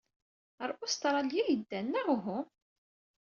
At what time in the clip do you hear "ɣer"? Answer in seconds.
0.59-0.69